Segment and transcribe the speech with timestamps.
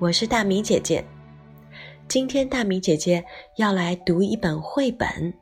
[0.00, 1.04] 我是大米姐姐。
[2.08, 3.22] 今天大米姐姐
[3.56, 5.34] 要来读一本绘本，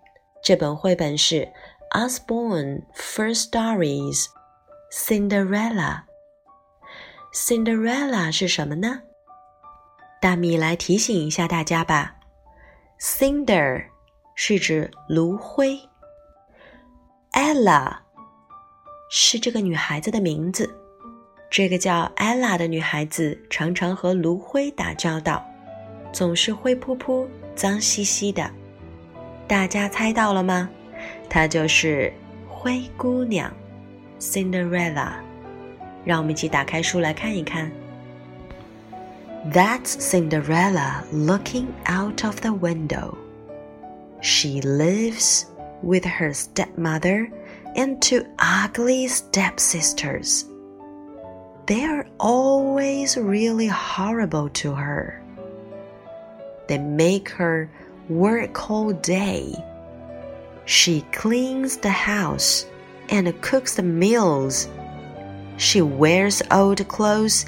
[0.43, 1.49] 这本绘本是
[1.93, 4.27] Osborne First Stories
[4.93, 6.03] Cinderella。
[7.33, 9.03] Cinderella 是什么呢？
[10.21, 12.17] 大米来提醒一下大家吧。
[12.99, 13.85] Cinder
[14.35, 15.79] 是指炉灰
[17.31, 17.99] ，Ella
[19.09, 20.69] 是这个女孩子的名字。
[21.51, 25.43] 这个叫 Ella 的女孩子常常和炉灰打交道，
[26.13, 28.51] 总是灰扑扑、脏兮兮的。
[29.47, 30.69] 大家猜到了吗？
[31.29, 32.13] 她就是
[32.47, 33.51] 灰姑娘
[34.21, 35.13] Cinderella。
[36.05, 37.71] 让我们一起打开书来看一看。
[39.51, 43.17] That's Cinderella looking out of the window.
[44.21, 45.45] She lives
[45.83, 47.31] with her stepmother
[47.75, 50.43] and two ugly stepsisters.
[51.69, 55.23] They're always really horrible to her.
[56.67, 57.71] They make her
[58.09, 59.55] work all day.
[60.65, 62.65] She cleans the house
[63.11, 64.67] and cooks the meals.
[65.59, 67.45] She wears old clothes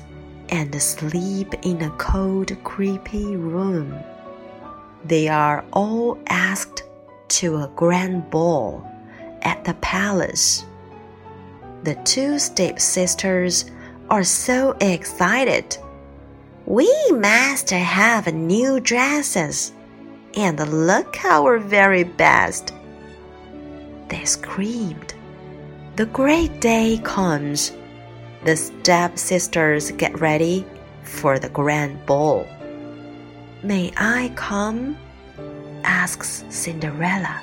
[0.50, 3.98] and sleep in a cold, creepy room.
[5.02, 6.82] They are all asked
[7.40, 8.86] to a grand ball
[9.40, 10.66] at the palace.
[11.84, 13.64] The two stepsisters
[14.10, 15.78] are so excited.
[16.66, 19.72] We must have new dresses
[20.34, 22.74] and look our very best.
[24.08, 25.14] They screamed.
[25.96, 27.72] The great day comes
[28.44, 30.64] the stepsisters get ready
[31.02, 32.46] for the grand ball.
[33.62, 34.96] May I come?
[35.84, 37.40] asks Cinderella.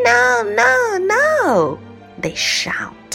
[0.00, 1.78] No, no, no,
[2.18, 3.07] they shout.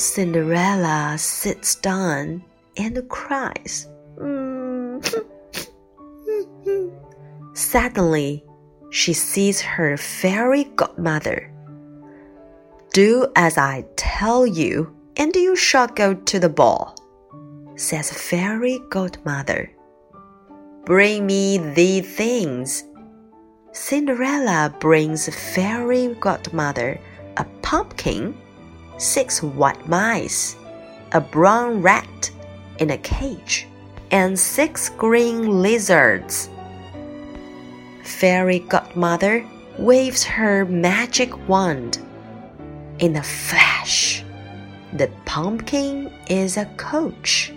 [0.00, 2.42] Cinderella sits down
[2.78, 3.86] and cries.
[7.52, 8.42] Suddenly,
[8.90, 11.52] she sees her fairy godmother.
[12.94, 16.96] Do as I tell you, and you shall go to the ball,
[17.76, 19.70] says Fairy Godmother.
[20.86, 22.84] Bring me these things.
[23.72, 26.98] Cinderella brings Fairy Godmother
[27.36, 28.34] a pumpkin,
[28.98, 30.56] six white mice,
[31.12, 32.30] a brown rat
[32.78, 33.66] in a cage,
[34.10, 36.48] and six green lizards.
[38.02, 39.46] Fairy Godmother
[39.78, 41.98] waves her magic wand.
[42.98, 44.24] In a flash,
[44.92, 47.52] the pumpkin is a coach.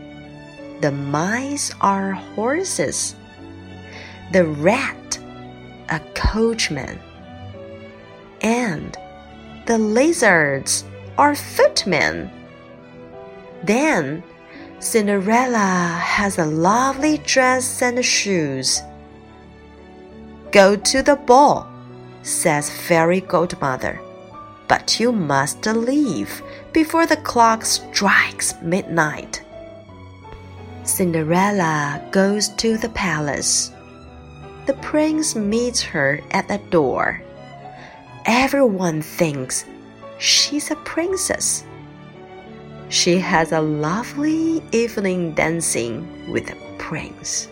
[0.81, 3.15] The mice are horses.
[4.31, 5.19] The rat,
[5.89, 6.99] a coachman.
[8.41, 8.97] And
[9.65, 10.85] the lizards
[11.17, 12.31] are footmen.
[13.63, 14.23] Then
[14.79, 18.81] Cinderella has a lovely dress and shoes.
[20.51, 21.67] Go to the ball,
[22.21, 23.99] says Fairy Godmother
[24.67, 26.41] but you must leave
[26.71, 29.43] before the clock strikes midnight.
[30.83, 33.71] Cinderella goes to the palace.
[34.65, 37.21] The prince meets her at the door.
[38.25, 39.65] Everyone thinks
[40.23, 41.65] she's a princess.
[42.87, 47.49] She has a lovely evening dancing with the prince.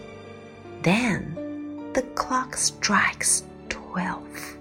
[0.81, 4.55] Then the clock strikes twelve.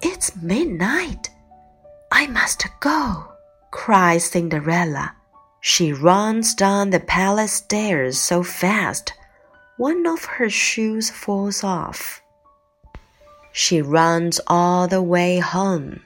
[0.00, 1.28] It's midnight.
[2.10, 3.32] I must go,
[3.70, 5.14] cries Cinderella.
[5.60, 9.12] She runs down the palace stairs so fast,
[9.76, 12.22] one of her shoes falls off.
[13.52, 16.05] She runs all the way home.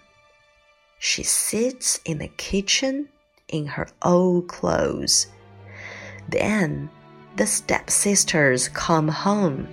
[1.01, 3.09] She sits in the kitchen
[3.49, 5.27] in her old clothes.
[6.29, 6.89] Then
[7.35, 9.67] the stepsisters come home.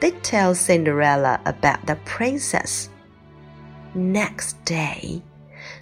[0.00, 2.88] They tell Cinderella about the princess
[3.94, 5.22] Next day,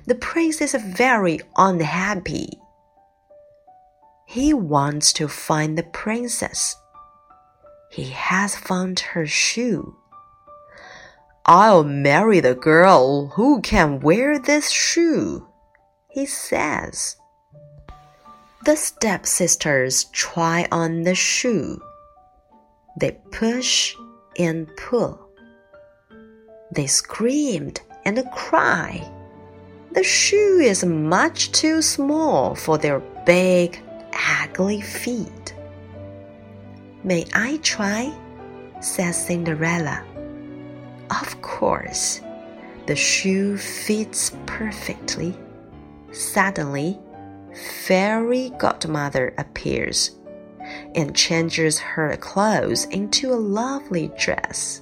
[0.04, 2.50] the prince is very unhappy.
[4.26, 6.76] He wants to find the princess.
[7.90, 9.96] He has found her shoe.
[11.44, 15.48] I'll marry the girl who can wear this shoe,
[16.08, 17.16] he says.
[18.64, 21.82] The stepsisters try on the shoe.
[23.00, 23.96] They push
[24.38, 25.18] and pull.
[26.70, 29.10] They screamed and cry.
[29.90, 33.82] The shoe is much too small for their big,
[34.40, 35.54] ugly feet.
[37.02, 38.14] May I try?
[38.80, 40.04] says Cinderella.
[41.20, 42.22] Of course.
[42.86, 45.36] The shoe fits perfectly.
[46.10, 46.98] Suddenly,
[47.84, 50.12] fairy godmother appears
[50.94, 54.80] and changes her clothes into a lovely dress.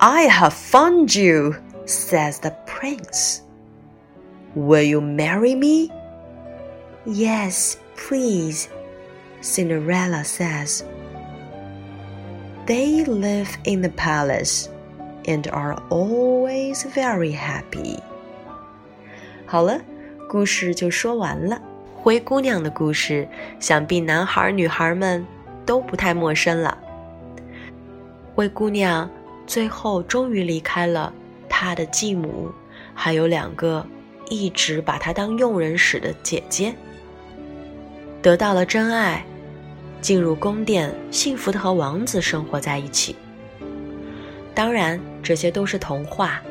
[0.00, 3.42] I have found you, says the prince.
[4.54, 5.90] Will you marry me?
[7.06, 8.68] Yes, please,
[9.40, 10.84] Cinderella says.
[12.66, 14.68] They live in the palace
[15.26, 17.98] and are always very happy.
[19.44, 19.78] 好了，
[20.30, 21.60] 故事就说完了。
[21.94, 23.28] 灰姑娘的故事，
[23.60, 25.26] 想必男孩女孩们
[25.66, 26.78] 都不太陌生了。
[28.34, 29.10] 灰姑娘
[29.46, 31.12] 最后终于离开了
[31.50, 32.50] 她的继母，
[32.94, 33.86] 还有两个
[34.30, 36.74] 一直把她当佣人使的姐姐，
[38.22, 39.22] 得到了真爱，
[40.04, 43.16] 进入宫殿，幸福的和王子生活在一起。
[44.54, 46.42] 当然，这些都是童话。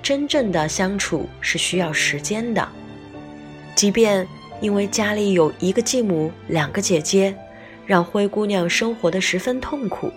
[0.00, 2.68] 真正的相处是需要时间的，
[3.74, 4.24] 即便
[4.60, 7.36] 因为家里有一个继母、两个姐姐，
[7.86, 10.08] 让灰姑娘生活的十分痛苦。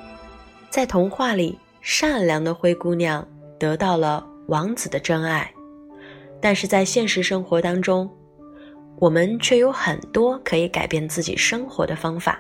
[0.70, 5.52] 在童话里，善良的灰姑娘得到了王子的真爱，
[6.40, 8.08] 但是在现实生活当中，
[9.00, 12.40] 我们却有很多可以改变自己生活的方法。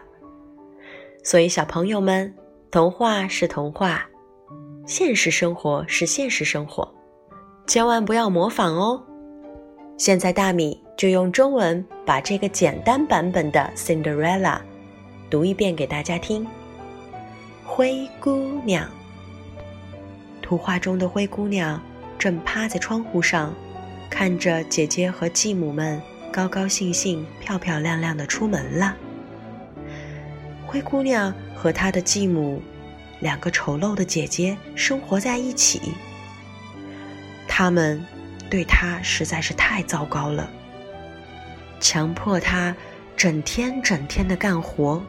[1.24, 2.33] 所以，小朋友们，
[2.71, 4.07] 童话是童话，
[4.86, 6.92] 现实生活是现实生活。
[7.68, 9.04] 千万不要模仿哦！
[9.98, 14.39] 现在大米就用中文把这个简单版本的《Cinderella》
[15.30, 16.48] 读一遍给大家听。
[17.65, 18.89] 灰姑娘，
[20.42, 21.81] 图画中的灰姑娘
[22.18, 23.53] 正趴在窗户上，
[24.10, 26.01] 看着姐姐和继母们
[26.38, 28.95] 高高兴兴、漂漂亮亮的出门了。
[30.68, 32.62] 灰姑娘和她的继母，
[33.19, 35.81] 两个丑陋的姐姐生活在一起。
[37.48, 38.00] 他们
[38.51, 40.48] 对她实在是太糟糕了，
[41.80, 42.75] 强迫她
[43.16, 45.01] 整天整天的干活，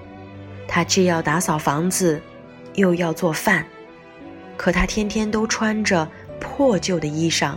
[0.67, 2.19] 她既要打扫房子，
[2.73, 3.67] 又要做饭，
[4.57, 6.11] 可她天天都穿着
[6.41, 7.55] 破旧的衣裳，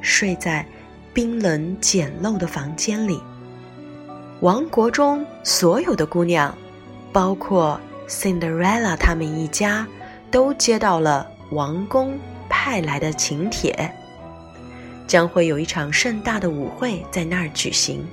[0.00, 0.66] 睡在
[1.14, 3.20] 冰冷简陋的房间里。
[4.40, 6.52] 王国中所有的姑娘，
[7.12, 9.86] 包括 Cinderella 他们一家，
[10.30, 12.18] 都接到了王宫
[12.48, 13.90] 派来的请帖。
[15.06, 18.04] 将会有一场盛大的舞会在那儿举行。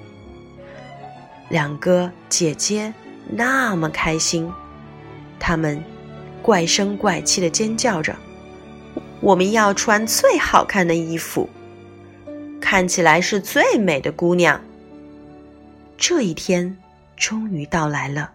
[1.50, 2.94] 两个姐姐
[3.30, 4.52] 那么开心，
[5.40, 5.82] 她们
[6.42, 8.14] 怪声怪气的尖叫着
[9.22, 11.50] ：“我们要穿最好看的衣服，
[12.72, 14.62] 看起来是最美的姑娘。”
[16.00, 16.78] 这一天
[17.18, 18.34] 终于到来了。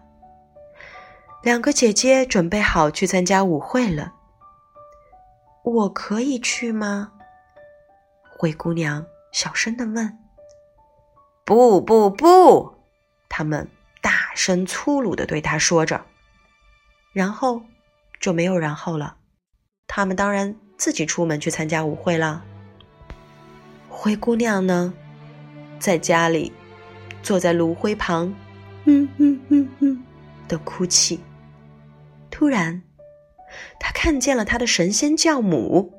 [1.41, 4.13] 两个姐姐准备好去参加舞会了。
[5.63, 7.13] 我可以去吗？
[8.37, 10.15] 灰姑娘小声的问
[11.43, 12.75] ：“不不不！”
[13.27, 13.67] 他们
[14.01, 16.05] 大声粗鲁的对她说着，
[17.11, 17.63] 然后
[18.19, 19.17] 就没有然后了。
[19.87, 22.45] 他们当然自己出门去参加舞会了。
[23.99, 24.93] 灰姑娘呢，
[25.79, 26.53] 在家里
[27.23, 28.31] 坐在炉灰旁，
[28.85, 30.03] 嗯嗯嗯嗯
[30.47, 31.19] 的哭泣。
[32.29, 32.83] 突然，
[33.79, 35.91] 她看见了她的神仙教母。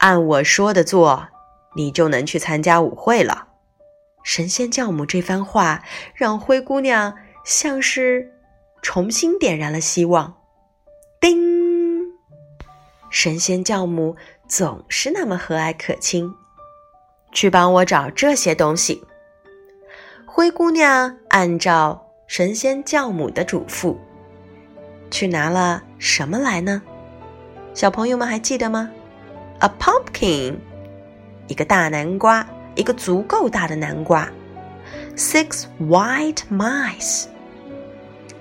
[0.00, 1.28] 按我说的做，
[1.76, 3.48] 你就能去参加舞会了。
[4.22, 5.82] 神仙教母这番话
[6.14, 8.30] 让灰姑娘像是
[8.82, 10.36] 重新点燃了希望。
[11.18, 12.02] 叮！
[13.08, 14.16] 神仙教母
[14.54, 16.30] 总是那么和蔼可亲。
[17.32, 19.02] 去帮我找这些东西。
[20.26, 23.96] 灰姑娘按照神仙教母的嘱咐，
[25.10, 26.82] 去拿了什么来呢？
[27.72, 28.90] 小朋友们还记得吗
[29.60, 30.56] ？A pumpkin，
[31.46, 34.28] 一个大南瓜，一个足够大的南瓜。
[35.16, 37.24] Six white mice，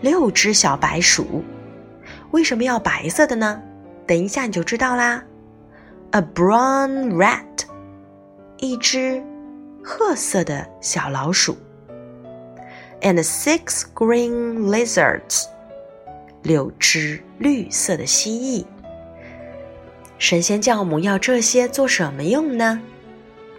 [0.01, 1.41] 六只小白鼠。
[2.31, 3.61] 为什么要白色的呢？
[4.05, 5.23] 等一下你就知道啦。
[6.13, 7.63] A brown rat，
[8.57, 9.23] 一只
[9.81, 11.55] 褐色的小老鼠。
[12.99, 15.45] And six green lizards，
[16.43, 18.65] 六只绿色的蜥蜴。
[20.17, 22.81] 神仙教母要这些做什么用呢？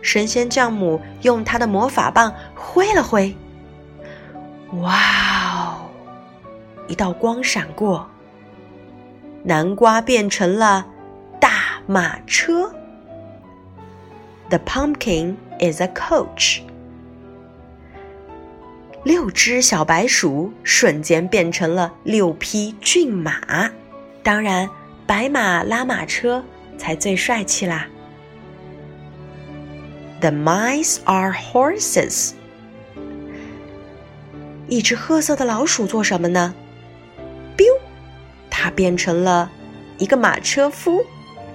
[0.02, 3.34] 神仙教母用她的魔法棒挥了挥，
[4.82, 4.94] 哇
[5.54, 5.88] 哦！
[6.86, 8.06] 一道光闪过，
[9.42, 10.86] 南瓜变成了
[11.92, 12.74] 马车。
[14.48, 16.62] The pumpkin is a coach。
[19.04, 23.70] 六只小白鼠瞬间变成了六匹骏马，
[24.22, 24.70] 当然。
[25.04, 26.42] 白马拉马车
[26.78, 27.86] 才最帅气啦
[30.20, 32.32] The mice are horses。
[34.68, 36.54] 一只褐色的老鼠做什么呢
[37.58, 37.66] ？biu，
[38.48, 39.50] 它变成了
[39.98, 41.04] 一个马车夫。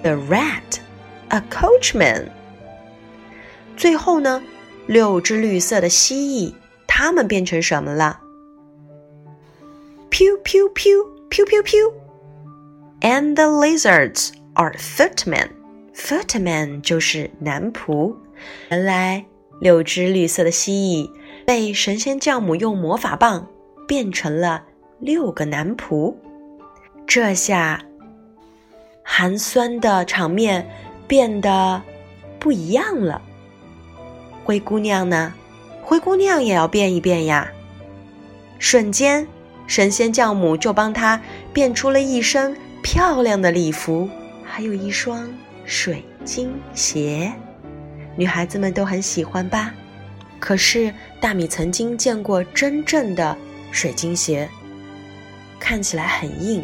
[0.08, 2.30] The rat，a coachman。
[3.76, 4.42] 最后呢，
[4.86, 6.16] 六只绿色的蜥
[6.48, 6.54] 蜴，
[6.88, 8.22] 它们变成什么了
[10.10, 11.94] ？Pew pew pew pew pew pew。
[13.02, 15.50] And the lizards are footmen。
[15.94, 18.16] footmen 就是男仆。
[18.70, 19.26] 原来
[19.60, 21.12] 六只绿色的蜥蜴
[21.46, 23.46] 被神仙教母用魔法棒
[23.86, 24.64] 变成了
[25.02, 26.16] 六个男仆。
[27.06, 27.84] 这下
[29.10, 30.70] 寒酸的场面
[31.08, 31.82] 变得
[32.38, 33.22] 不一样了。
[34.44, 35.34] 灰姑娘呢？
[35.82, 37.50] 灰姑娘也要变一变呀！
[38.60, 39.26] 瞬间，
[39.66, 41.20] 神仙教母就帮她
[41.54, 44.10] 变出了一身漂亮的礼服，
[44.44, 45.26] 还有一双
[45.66, 47.32] 水晶鞋。
[48.18, 49.74] 女孩子们都很喜欢吧？
[50.38, 53.36] 可是大米曾经见过真正的
[53.72, 54.48] 水晶鞋，
[55.58, 56.64] 看起来很硬，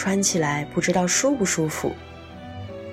[0.00, 1.94] 穿起来不知道舒不舒服。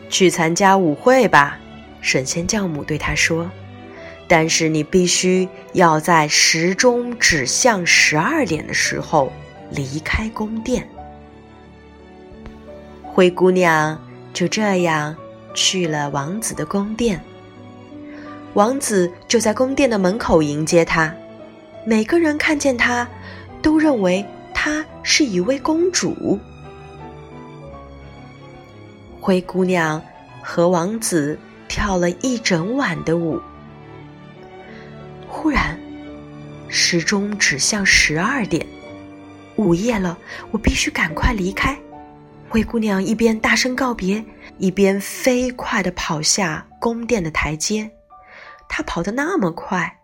[0.09, 1.57] 去参加舞会吧，
[2.01, 3.49] 神仙教母对他说。
[4.27, 9.31] 但是你必须要在时钟指向十二点的时候
[9.71, 10.85] 离开宫殿。
[13.03, 13.97] 灰姑娘
[14.33, 15.15] 就这样
[15.53, 17.23] 去了王子的宫殿。
[18.53, 21.15] 王子就在宫殿的门口迎接她，
[21.85, 23.07] 每个人看见她，
[23.61, 26.37] 都认为她是一位公主。
[29.27, 30.01] 灰姑娘
[30.41, 33.41] 和王子跳了一整晚的舞。
[35.27, 35.77] 忽然，
[36.69, 38.65] 时钟指向十二点，
[39.57, 40.17] 午夜了，
[40.50, 41.77] 我必须赶快离开。
[42.48, 44.24] 灰姑娘一边大声告别，
[44.60, 47.91] 一边飞快地跑下宫殿的台阶。
[48.69, 50.00] 她跑得那么快，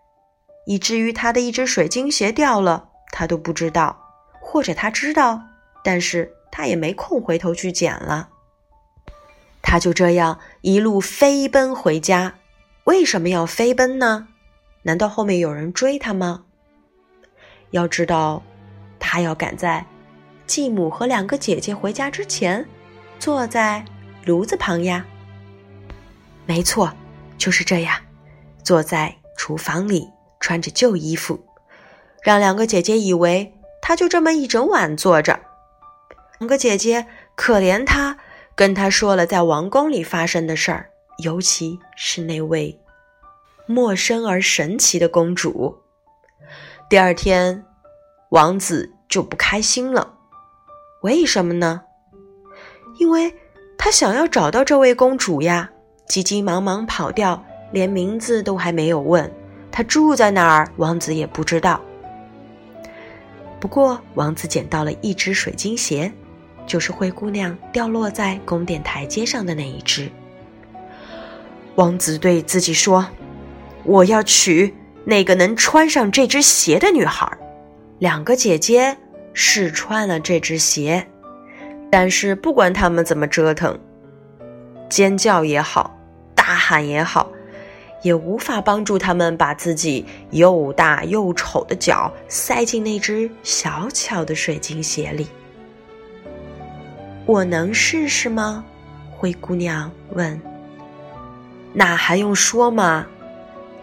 [0.66, 3.98] 以至于她的一只水晶鞋掉了，她都不知道，
[4.38, 5.40] 或者她知道，
[5.82, 8.28] 但是她也没空回头去捡了。
[9.66, 12.34] 他就这样一路飞奔回家。
[12.84, 14.28] 为什么要飞奔呢？
[14.82, 16.44] 难道后面有人追他吗？
[17.70, 18.42] 要知道，
[19.00, 19.86] 他要赶在
[20.46, 22.68] 继母和两个姐姐回家之前，
[23.18, 23.82] 坐在
[24.26, 25.06] 炉子旁呀。
[26.44, 26.92] 没错，
[27.38, 27.96] 就是这样。
[28.62, 31.42] 坐在厨房里，穿着旧衣服，
[32.22, 35.40] 让两个姐姐以为他就这么一整晚坐着。
[36.38, 38.18] 两个姐姐可怜他，
[38.56, 42.80] 跟他说了在王宫里发生的事儿，尤其是那位
[43.66, 45.78] 陌生而神奇的公主。
[46.88, 47.64] 第二天，
[48.30, 50.14] 王子就不开心了，
[51.02, 51.82] 为什么呢？
[52.98, 53.34] 因为
[53.76, 55.70] 他想要找到这位公主呀，
[56.06, 57.44] 急急忙忙跑掉。
[57.72, 59.28] 连名字都还没有问，
[59.72, 60.70] 他住在哪儿？
[60.76, 61.80] 王子也不知道。
[63.58, 66.12] 不过，王子捡到了一只水晶鞋，
[66.66, 70.10] 就是灰姑娘掉落在宫殿台阶上的那一只。
[71.74, 73.06] 王子对自己说
[73.84, 77.30] ：“我要娶那个能穿上这只鞋的女孩。”
[77.98, 78.96] 两个姐姐
[79.32, 81.06] 试穿了这只鞋，
[81.90, 83.78] 但是不管他们怎么折腾，
[84.88, 85.98] 尖叫也好，
[86.34, 87.30] 大喊也好。
[88.02, 95.26] 也无法帮助他们把自己又大又丑的脚塞进那只小巧的水晶鞋里。
[97.26, 98.64] 我能试试吗？
[99.10, 100.40] 灰姑娘问。
[101.72, 103.06] 那还用说吗？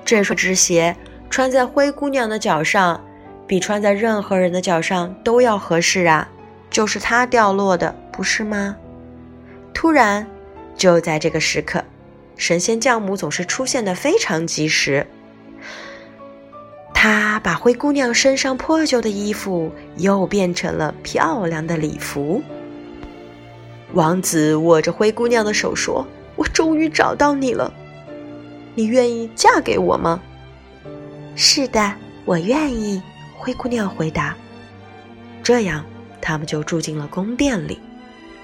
[0.05, 0.95] 这双织鞋
[1.29, 3.03] 穿在灰姑娘的脚上，
[3.47, 6.29] 比穿在任何人的脚上都要合适啊！
[6.69, 8.75] 就是它掉落的，不是吗？
[9.73, 10.25] 突然，
[10.77, 11.83] 就在这个时刻。
[12.37, 15.05] 神仙教母总是出现的非常及时。
[16.93, 22.41] 她把灰姑娘身上破旧的衣服又变成了漂亮的礼服。
[23.93, 26.05] 王子握着灰姑娘的手说
[26.37, 27.73] ：“我终于找到你了，
[28.73, 30.21] 你愿意嫁给我吗
[31.35, 31.93] ？”“是的，
[32.25, 33.01] 我愿意。”
[33.37, 34.35] 灰姑娘回答。
[35.43, 35.83] 这样，
[36.21, 37.79] 他们就住进了宫殿里，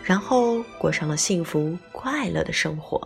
[0.03, 2.99] 然后过上了幸福快乐的生活。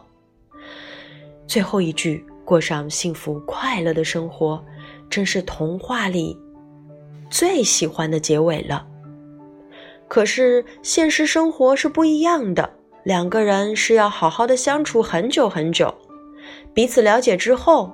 [1.46, 4.64] 最后一句“过上幸福快乐的生活”，
[5.10, 6.38] 真是童话里
[7.30, 8.88] 最喜欢的结尾了。
[10.12, 12.70] 可是现实生活是不一样的，
[13.06, 15.96] 两个人是要好好的相处很久很久，
[16.74, 17.94] 彼此了解之后，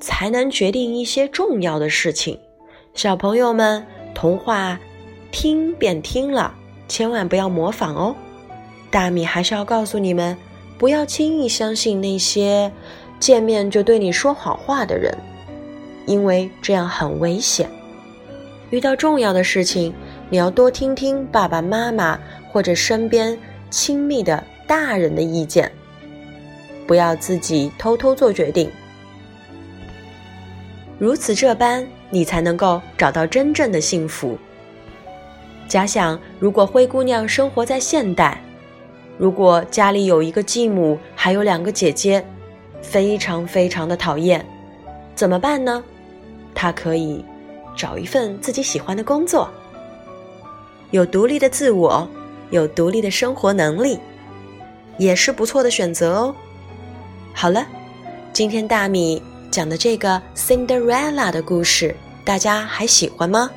[0.00, 2.40] 才能决定一些重要的事情。
[2.94, 4.80] 小朋友们，童话
[5.30, 6.54] 听便听了，
[6.88, 8.16] 千万不要模仿哦。
[8.90, 10.34] 大米还是要告诉你们。
[10.78, 12.72] 不要轻易相信那些
[13.20, 15.14] 见面就对你说好话的人，
[16.06, 17.68] 因为这样很危险。
[18.70, 19.92] 遇到重要的事情，
[20.30, 22.18] 你要多听听爸爸妈妈
[22.50, 23.38] 或者身边
[23.70, 25.70] 亲密的大人的意见，
[26.86, 28.70] 不要自己偷偷做决定。
[30.98, 34.36] 如此这般，你才能够找到真正的幸福。
[35.66, 38.42] 假想，如果灰姑娘生活在现代，
[39.16, 42.24] 如果家里有一个继母，还有两个姐姐，
[42.82, 44.44] 非常非常的讨厌，
[45.14, 45.82] 怎么办呢？
[46.54, 47.24] 她可以
[47.76, 49.48] 找一份自己喜欢的工作，
[50.90, 52.08] 有独立的自我，
[52.50, 53.98] 有独立的生活能力，
[54.96, 56.34] 也是不错的选择哦。
[57.34, 57.66] 好了，
[58.32, 59.22] 今天大米。
[59.50, 63.50] 讲的这个 Cinderella 的故事，大家还喜欢吗？